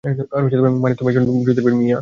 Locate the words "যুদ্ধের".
1.37-1.63